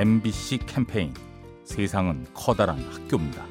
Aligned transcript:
MBC 0.00 0.60
캠페인 0.64 1.12
세상은 1.62 2.24
커다란 2.32 2.78
학교입니다. 2.90 3.44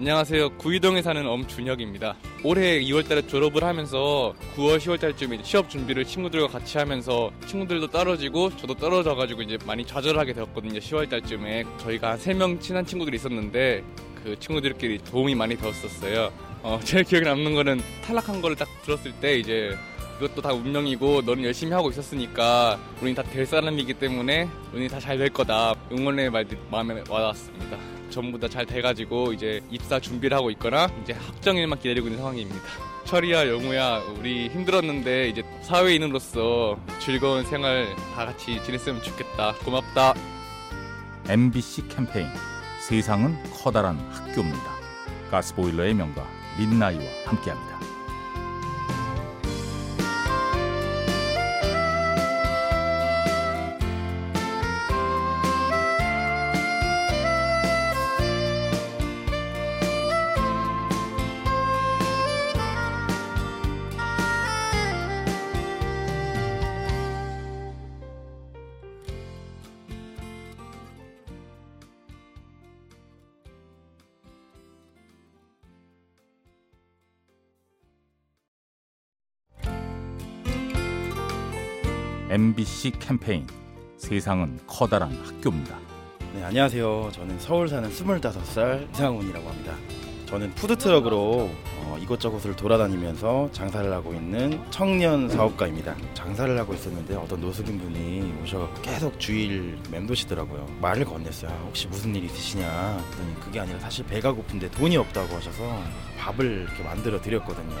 안녕하세요. 0.00 0.56
구이동에 0.56 1.02
사는 1.02 1.26
엄준혁입니다. 1.26 2.16
올해 2.42 2.80
2월달에 2.80 3.28
졸업을 3.28 3.62
하면서 3.62 4.34
9월, 4.56 4.78
10월달쯤에 4.78 5.44
취업 5.44 5.68
준비를 5.68 6.06
친구들과 6.06 6.46
같이 6.46 6.78
하면서 6.78 7.30
친구들도 7.46 7.88
떨어지고 7.88 8.56
저도 8.56 8.76
떨어져가지고 8.76 9.42
이제 9.42 9.58
많이 9.66 9.84
좌절하게 9.84 10.32
되었거든요. 10.32 10.80
10월달쯤에 10.80 11.80
저희가 11.80 12.12
한 12.12 12.18
3명 12.18 12.58
친한 12.58 12.86
친구들이 12.86 13.16
있었는데 13.16 13.84
그 14.24 14.40
친구들끼리 14.40 15.00
도움이 15.04 15.34
많이 15.34 15.54
되었었어요. 15.54 16.32
어, 16.62 16.80
제일 16.82 17.04
기억에 17.04 17.26
남는 17.26 17.54
거는 17.54 17.82
탈락한 18.02 18.40
거를 18.40 18.56
딱 18.56 18.68
들었을 18.84 19.12
때 19.20 19.38
이제 19.38 19.76
이것도 20.18 20.40
다 20.42 20.52
운명이고 20.52 21.22
너는 21.22 21.44
열심히 21.44 21.72
하고 21.72 21.90
있었으니까 21.90 22.78
우린 23.02 23.14
다 23.14 23.22
될 23.22 23.44
사람이기 23.46 23.94
때문에 23.94 24.48
우린 24.72 24.88
다 24.88 24.98
잘 24.98 25.18
될 25.18 25.28
거다 25.30 25.74
응원의 25.92 26.30
말들 26.30 26.58
마음에 26.70 27.02
와닿았습니다. 27.08 27.76
전부 28.10 28.38
다 28.38 28.48
잘 28.48 28.64
돼가지고 28.64 29.32
이제 29.34 29.60
입사 29.70 30.00
준비를 30.00 30.36
하고 30.36 30.50
있거나 30.52 30.88
이제 31.02 31.12
확정일만 31.12 31.78
기다리고 31.80 32.06
있는 32.06 32.18
상황입니다. 32.18 32.60
철이야 33.04 33.48
영우야 33.48 33.98
우리 34.18 34.48
힘들었는데 34.48 35.28
이제 35.28 35.42
사회인으로서 35.62 36.76
즐거운 36.98 37.44
생활 37.44 37.94
다 38.14 38.24
같이 38.26 38.60
지냈으면 38.64 39.02
좋겠다. 39.02 39.52
고맙다. 39.64 40.14
MBC 41.28 41.88
캠페인 41.88 42.26
세상은 42.88 43.36
커다란 43.52 43.98
학교입니다. 44.10 44.76
가스보일러의 45.30 45.94
명가 45.94 46.26
민나이와 46.58 47.02
함께합니다. 47.26 47.76
MBC 82.28 82.92
캠페인 82.98 83.46
세상은 83.98 84.58
커다란 84.66 85.12
학교입니다. 85.24 85.78
네, 86.34 86.42
안녕하세요. 86.42 87.10
저는 87.12 87.38
서울 87.38 87.68
사는 87.68 87.88
25살 87.88 88.92
이상훈이라고 88.92 89.48
합니다. 89.48 89.74
저는 90.26 90.50
푸드트럭으로 90.56 91.48
어, 91.96 91.98
이곳저곳을 91.98 92.54
돌아다니면서 92.54 93.48
장사를 93.52 93.90
하고 93.92 94.12
있는 94.12 94.60
청년 94.70 95.28
사업가입니다. 95.28 95.96
장사를 96.14 96.58
하고 96.58 96.74
있었는데 96.74 97.14
어떤 97.16 97.40
노숙인 97.40 97.78
분이 97.78 98.42
오셔서 98.42 98.70
계속 98.82 99.18
주일 99.18 99.78
맴도시더라고요. 99.90 100.66
말을 100.80 101.04
건넸어요. 101.04 101.50
혹시 101.66 101.88
무슨 101.88 102.14
일 102.14 102.24
있으시냐? 102.24 103.02
그랬더니 103.10 103.40
그게 103.40 103.60
아니라 103.60 103.78
사실 103.80 104.04
배가 104.04 104.32
고픈데 104.32 104.70
돈이 104.72 104.96
없다고 104.96 105.34
하셔서 105.36 105.82
밥을 106.18 106.66
이렇게 106.68 106.82
만들어 106.82 107.20
드렸거든요. 107.20 107.74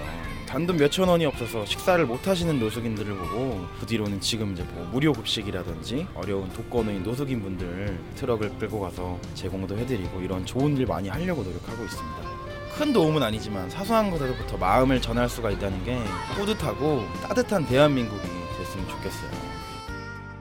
단돈 0.46 0.76
몇천 0.76 1.08
원이 1.08 1.26
없어서 1.26 1.66
식사를 1.66 2.04
못 2.06 2.26
하시는 2.26 2.58
노숙인들을 2.58 3.16
보고 3.16 3.66
그 3.80 3.86
뒤로는 3.86 4.20
지금 4.20 4.52
이제 4.52 4.62
뭐 4.74 4.88
무료 4.92 5.12
급식이라든지 5.12 6.06
어려운 6.14 6.48
독거노인 6.52 7.02
노숙인 7.02 7.42
분들 7.42 7.98
트럭을 8.14 8.56
끌고 8.58 8.80
가서 8.80 9.18
제공도 9.34 9.76
해드리고 9.76 10.20
이런 10.20 10.46
좋은 10.46 10.76
일 10.76 10.86
많이 10.86 11.08
하려고 11.08 11.42
노력하고 11.42 11.84
있습니다. 11.84 12.35
큰 12.76 12.92
도움은 12.92 13.22
아니지만 13.22 13.70
사소한 13.70 14.10
것에서부터 14.10 14.58
마음을 14.58 15.00
전할 15.00 15.30
수가 15.30 15.50
있다는 15.50 15.82
게 15.84 15.98
뿌듯하고 16.34 17.06
따뜻한 17.22 17.66
대한민국이 17.66 18.20
됐으면 18.58 18.86
좋겠어요. 18.88 19.30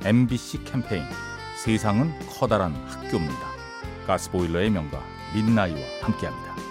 MBC 0.03 0.65
캠페인 0.65 1.05
세상은 1.63 2.13
커다란 2.27 2.75
학교입니다. 2.87 3.47
가스보일러의 4.05 4.69
명가 4.69 5.01
민나이와 5.33 5.79
함께합니다. 6.01 6.64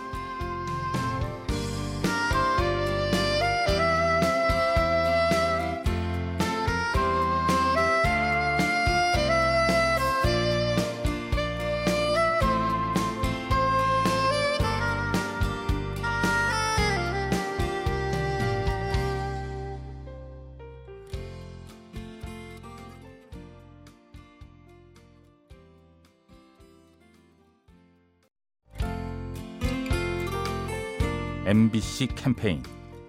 MBC 31.46 32.08
캠페인. 32.14 32.62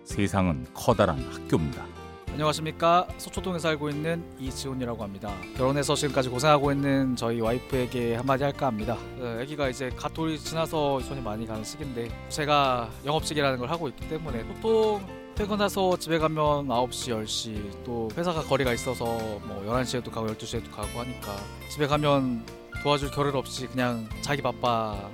세상은 0.03 0.66
커다란 0.73 1.18
학교입니다. 1.31 1.85
안녕하십니까. 2.34 3.07
서초동에 3.18 3.59
살고 3.59 3.90
있는 3.90 4.25
이지훈이라고 4.38 5.01
합니다. 5.01 5.34
결혼해서 5.56 5.96
지금까지 5.96 6.28
고생하고 6.28 6.73
있는 6.73 7.16
저희 7.16 7.40
와이프에게 7.40 8.16
한마디 8.16 8.44
할까 8.44 8.68
합니다. 8.68 8.97
어, 9.19 9.40
아기가 9.41 9.69
이제 9.69 9.90
갓 9.96 10.13
돌이 10.13 10.38
지나서 10.38 11.00
손이 11.00 11.22
많이 11.22 11.47
가는 11.47 11.63
시기인데 11.63 12.09
제가 12.28 12.90
영업직이라는 13.06 13.57
걸 13.57 13.69
하고 13.69 13.88
있기 13.88 14.09
때문에 14.09 14.44
보통 14.44 15.02
퇴근해서 15.35 15.97
집에 15.97 16.17
가면 16.17 16.67
9시, 16.67 17.23
10시 17.23 17.85
또 17.85 18.09
회사가 18.17 18.41
거리가 18.44 18.73
있어서 18.73 19.06
뭐 19.06 19.63
11시에도 19.66 20.12
가고 20.12 20.28
12시에도 20.28 20.69
가고 20.72 21.00
하니까 21.00 21.38
집에 21.69 21.88
가면 21.88 22.46
도와줄 22.84 23.12
겨를 23.12 23.34
없이 23.38 23.66
그냥 23.67 24.09
자기 24.22 24.41
바빠 24.41 25.09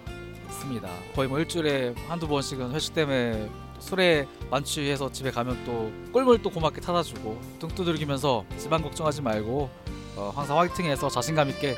있습니다 0.51 0.89
거의 1.15 1.27
뭐 1.27 1.39
일주일에 1.39 1.95
한두 2.07 2.27
번씩은 2.27 2.71
회식 2.71 2.93
때문에 2.93 3.49
술에 3.81 4.27
만취해서 4.49 5.11
집에 5.11 5.31
가면 5.31 5.65
또 5.65 5.91
꿀물 6.13 6.41
또 6.41 6.49
고맙게 6.49 6.81
타다 6.81 7.03
주고 7.03 7.41
등 7.59 7.67
두들기면서 7.69 8.45
집안 8.57 8.81
걱정하지 8.81 9.21
말고 9.23 9.69
어, 10.15 10.31
항상 10.35 10.59
화이팅해서 10.59 11.09
자신감 11.09 11.49
있게 11.49 11.75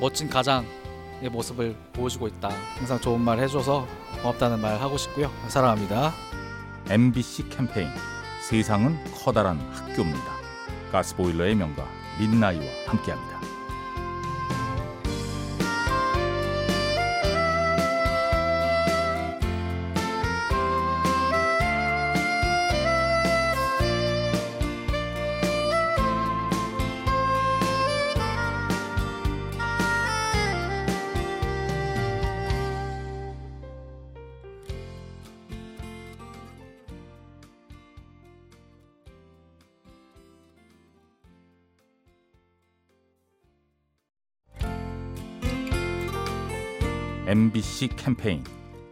멋진 0.00 0.28
가장의 0.28 1.28
모습을 1.30 1.76
보여주고 1.92 2.26
있다. 2.28 2.48
항상 2.76 2.98
좋은 3.00 3.20
말 3.20 3.38
해줘서 3.38 3.86
고맙다는 4.22 4.60
말 4.60 4.80
하고 4.80 4.96
싶고요. 4.96 5.30
사랑합니다. 5.48 6.12
MBC 6.88 7.50
캠페인 7.50 7.88
세상은 8.48 8.98
커다란 9.14 9.60
학교입니다. 9.72 10.32
가스보일러의 10.90 11.54
명가 11.54 11.86
민나이와 12.18 12.64
함께합니다. 12.86 13.51
MBC 47.26 47.88
캠페인. 47.96 48.42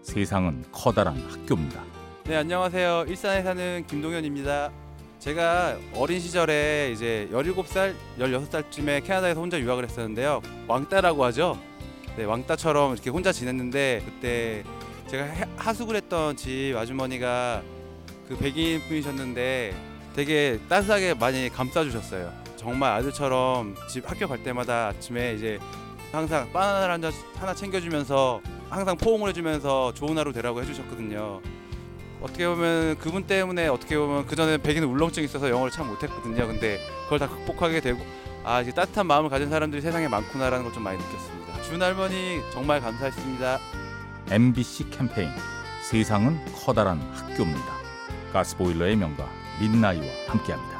세상은 0.03 0.65
커다란 0.73 1.17
학교입니다. 1.31 1.82
네 2.25 2.37
안녕하세요. 2.37 3.05
일산에 3.09 3.43
사는 3.43 3.85
김동현입니다. 3.87 4.71
제가 5.19 5.77
어린 5.94 6.21
시절에 6.21 6.91
이제 6.93 7.29
17살 7.32 7.94
16살쯤에 8.19 9.05
캐나다에서 9.05 9.41
혼자 9.41 9.59
유학을 9.61 9.85
했었는데요. 9.85 10.41
왕따라고 10.69 11.25
하죠? 11.27 11.59
네 12.17 12.25
왕따처럼 12.25 12.94
이렇게 12.94 13.11
혼자 13.11 13.31
지냈는데 13.32 14.03
그때 14.05 14.65
제가 15.09 15.25
해- 15.25 15.49
하숙을 15.56 15.97
했던 15.97 16.37
집 16.37 16.75
아주머니가 16.77 17.62
그 18.29 18.37
백인 18.38 18.81
분이셨는데 18.88 19.75
되게 20.15 20.59
따뜻하게 20.69 21.15
많이 21.15 21.49
감싸주셨어요. 21.50 22.32
정말 22.56 22.93
아들처럼 22.93 23.75
집 23.88 24.09
학교 24.11 24.27
갈 24.29 24.43
때마다 24.43 24.88
아침에 24.88 25.35
이제 25.35 25.59
항상 26.12 26.51
바나나를 26.53 26.95
한잔 26.95 27.12
하나 27.39 27.55
챙겨주면서 27.55 28.41
항상 28.69 28.97
포옹을 28.97 29.29
해주면서 29.31 29.95
좋은 29.95 30.17
하루 30.19 30.33
되라고 30.33 30.61
해주셨거든요. 30.62 31.41
어떻게 32.21 32.47
보면 32.47 32.99
그분 32.99 33.27
때문에 33.27 33.69
어떻게 33.69 33.97
보면 33.97 34.27
그 34.27 34.37
전에 34.37 34.59
백인 34.59 34.85
울렁증이 34.85 35.25
있어서 35.25 35.49
영어를 35.49 35.71
참 35.71 35.87
못했거든요. 35.89 36.47
근데 36.47 36.79
그걸 37.05 37.19
다 37.19 37.29
극복하게 37.29 37.81
되고 37.81 38.01
아 38.45 38.61
이제 38.61 38.73
따뜻한 38.73 39.07
마음을 39.07 39.31
가진 39.31 39.49
사람들이 39.49 39.81
세상에 39.83 40.09
많구나라는 40.09 40.65
걸 40.65 40.73
좀 40.75 40.83
많이 40.83 40.99
느꼈습니다. 40.99 41.62
준 41.62 41.83
할머니 41.83 42.41
정말 42.53 42.81
감사했습니다. 42.81 43.59
MBC 44.31 44.91
캠페인 44.91 45.31
세상은 45.83 46.39
커다란 46.55 47.01
학교입니다. 47.15 47.73
가스보일러의 48.33 48.97
명가 48.97 49.29
민나이와 49.61 50.05
함께합니다. 50.29 50.80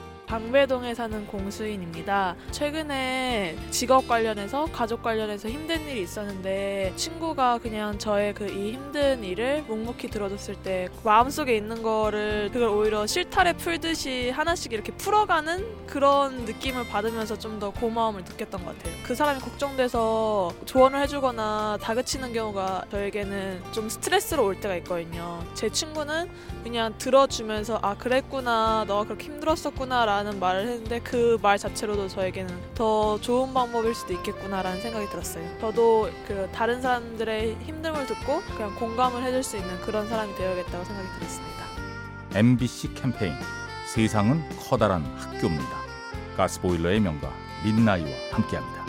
방배동에 0.31 0.95
사는 0.95 1.27
공수인입니다. 1.27 2.37
최근에 2.51 3.57
직업 3.69 4.07
관련해서 4.07 4.63
가족 4.71 5.03
관련해서 5.03 5.49
힘든 5.49 5.81
일이 5.89 6.03
있었는데 6.03 6.93
친구가 6.95 7.57
그냥 7.57 7.99
저의 7.99 8.33
그 8.33 8.51
이 8.51 8.71
힘든 8.73 9.23
일을 9.25 9.63
묵묵히 9.63 10.09
들어줬을 10.09 10.55
때 10.55 10.87
마음속에 11.03 11.55
있는 11.55 11.81
거를 11.83 12.49
그걸 12.53 12.69
오히려 12.69 13.05
실타래 13.07 13.51
풀듯이 13.53 14.29
하나씩 14.29 14.71
이렇게 14.71 14.91
풀어가는 14.93 15.85
그런 15.87 16.45
느낌을 16.45 16.87
받으면서 16.87 17.37
좀 17.37 17.51
더 17.61 17.69
고마움을 17.69 18.23
느꼈던 18.23 18.63
것 18.65 18.75
같아요. 18.77 18.93
그 19.03 19.13
사람이 19.13 19.39
걱정돼서 19.41 20.51
조언을 20.65 21.01
해주거나 21.01 21.77
다그치는 21.81 22.31
경우가 22.33 22.85
저에게는 22.89 23.61
좀 23.73 23.87
스트레스로 23.89 24.45
올 24.45 24.59
때가 24.59 24.77
있거든요. 24.77 25.43
제 25.53 25.69
친구는 25.69 26.27
그냥 26.63 26.93
들어주면서 26.97 27.79
아 27.83 27.95
그랬구나 27.97 28.85
너가 28.87 29.03
그렇게 29.03 29.25
힘들었었구나라는 29.25 30.20
말을 30.39 30.67
했는데 30.67 30.99
그 30.99 31.37
말 31.41 31.57
자체로도 31.57 32.07
저에게는 32.07 32.55
더 32.75 33.19
좋은 33.19 33.53
방법일 33.53 33.95
수도 33.95 34.13
있겠구나라는 34.13 34.81
생각이 34.81 35.07
들었어요. 35.09 35.43
저도 35.59 36.09
그 36.27 36.47
다른 36.53 36.81
사람들의 36.81 37.57
힘듦을 37.67 38.07
듣고 38.07 38.41
그냥 38.55 38.75
공감을 38.75 39.23
해줄 39.23 39.41
수 39.43 39.57
있는 39.57 39.79
그런 39.81 40.07
사람이 40.07 40.35
되어야겠다고 40.35 40.83
생각이 40.83 41.07
들었습니다. 41.19 41.65
MBC 42.35 42.93
캠페인 42.93 43.33
세상은 43.93 44.41
커다란 44.69 45.03
학교입니다. 45.17 45.81
가스보일러의 46.37 46.99
명가 46.99 47.31
민나이와 47.63 48.09
함께합니다. 48.31 48.85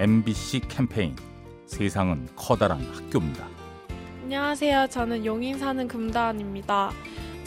MBC 0.00 0.60
캠페인 0.68 1.16
세상은 1.66 2.28
커다란 2.36 2.80
학교입니다. 2.94 3.48
안녕하세요. 4.22 4.86
저는 4.90 5.26
용인 5.26 5.58
사는 5.58 5.88
금다은입니다. 5.88 6.92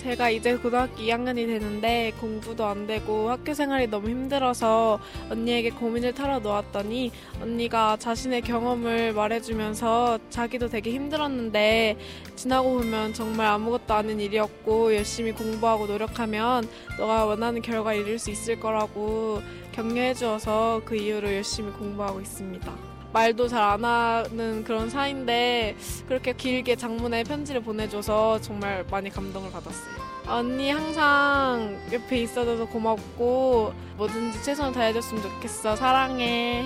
제가 0.01 0.31
이제 0.31 0.55
고등학교 0.55 0.95
2학년이 0.95 1.45
되는데 1.45 2.11
공부도 2.19 2.65
안 2.65 2.87
되고 2.87 3.29
학교 3.29 3.53
생활이 3.53 3.85
너무 3.85 4.09
힘들어서 4.09 4.99
언니에게 5.29 5.69
고민을 5.69 6.15
털어 6.15 6.39
놓았더니 6.39 7.11
언니가 7.39 7.97
자신의 7.97 8.41
경험을 8.41 9.13
말해주면서 9.13 10.17
자기도 10.31 10.69
되게 10.69 10.91
힘들었는데 10.91 11.97
지나고 12.35 12.79
보면 12.79 13.13
정말 13.13 13.45
아무것도 13.45 13.93
아닌 13.93 14.19
일이었고 14.19 14.95
열심히 14.95 15.33
공부하고 15.33 15.85
노력하면 15.85 16.67
너가 16.97 17.25
원하는 17.25 17.61
결과 17.61 17.93
이룰 17.93 18.17
수 18.17 18.31
있을 18.31 18.59
거라고 18.59 19.39
격려해 19.71 20.15
주어서 20.15 20.81
그 20.83 20.95
이후로 20.95 21.31
열심히 21.31 21.71
공부하고 21.73 22.21
있습니다. 22.21 22.90
말도 23.13 23.47
잘 23.47 23.61
안 23.61 23.83
하는 23.85 24.63
그런 24.63 24.89
사이인데 24.89 25.75
그렇게 26.07 26.33
길게 26.33 26.75
장문의 26.75 27.23
편지를 27.25 27.61
보내줘서 27.61 28.39
정말 28.41 28.85
많이 28.89 29.09
감동을 29.09 29.51
받았어요. 29.51 29.95
언니 30.27 30.71
항상 30.71 31.77
옆에 31.91 32.19
있어줘서 32.23 32.65
고맙고 32.67 33.73
뭐든지 33.97 34.43
최선을 34.43 34.73
다해줬으면 34.73 35.21
좋겠어. 35.23 35.75
사랑해. 35.75 36.65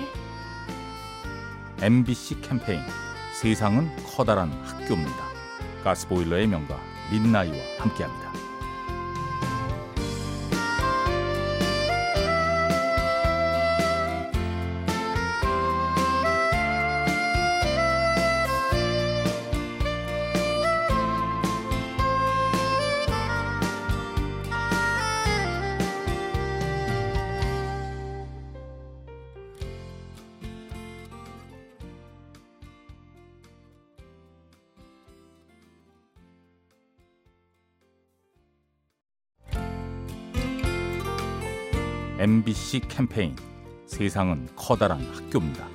MBC 1.82 2.42
캠페인 2.42 2.80
세상은 3.42 3.90
커다란 4.16 4.52
학교입니다. 4.66 5.26
가스보일러의 5.84 6.48
명가 6.48 6.78
민나이와 7.12 7.56
함께합니다. 7.80 8.45
MBC 42.26 42.82
캠페인 42.90 43.36
세상은 43.86 44.48
커다란 44.56 45.00
학교입니다. 45.14 45.68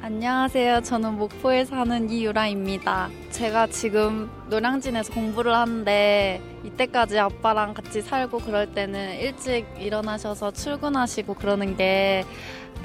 안녕하세요. 0.00 0.82
저는 0.82 1.14
목포에 1.18 1.64
사는 1.64 2.08
이유라입니다. 2.08 3.10
제가 3.30 3.66
지금 3.66 4.30
노량진에서 4.48 5.12
공부를 5.12 5.52
하는데 5.52 6.40
이때까지 6.62 7.18
아빠랑 7.18 7.74
같이 7.74 8.00
살고 8.00 8.38
그럴 8.38 8.72
때는 8.72 9.18
일찍 9.18 9.66
일어나셔서 9.76 10.52
출근하시고 10.52 11.34
그러는 11.34 11.76
게 11.76 12.24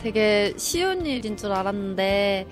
되게 0.01 0.55
쉬운 0.57 1.05
일인 1.05 1.37
줄 1.37 1.51
알았는데 1.51 2.47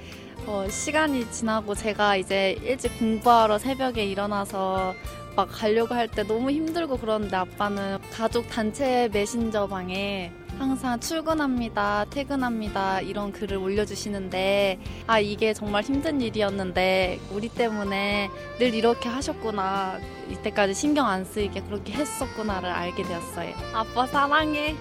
어, 0.46 0.68
시간이 0.70 1.32
지나고 1.32 1.74
제가 1.74 2.18
이제 2.18 2.52
일찍 2.62 3.00
공부하러 3.00 3.58
새벽에 3.58 4.06
일어나서 4.06 4.94
막 5.36 5.50
가려고 5.52 5.94
할 5.94 6.08
때 6.08 6.24
너무 6.24 6.50
힘들고 6.52 6.98
그러는데 6.98 7.36
아빠는 7.36 7.98
가족 8.12 8.48
단체 8.50 9.10
메신저 9.12 9.68
방에 9.68 10.32
항상 10.58 10.98
출근합니다, 11.00 12.06
퇴근합니다 12.10 13.02
이런 13.02 13.34
글을 13.34 13.58
올려주시는데 13.58 14.80
아 15.08 15.20
이게 15.20 15.54
정말 15.54 15.84
힘든 15.84 16.22
일이었는데 16.22 17.20
우리 17.32 17.50
때문에 17.50 18.30
늘 18.60 18.74
이렇게 18.74 19.10
하셨구나 19.10 20.00
이때까지 20.30 20.74
신경 20.74 21.08
안 21.08 21.26
쓰이게 21.26 21.62
그렇게 21.64 21.92
했었구나를 21.94 22.70
알게 22.70 23.04
되었어요. 23.04 23.54
아빠 23.74 24.08
사랑해. 24.08 24.76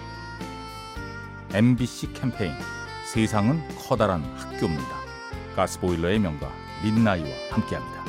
MBC 1.53 2.13
캠페인 2.13 2.53
세상은 3.13 3.61
커다란 3.89 4.23
학교입니다. 4.37 4.97
가스보일러의 5.57 6.21
명가 6.21 6.51
민나이와 6.85 7.29
함께합니다. 7.51 8.05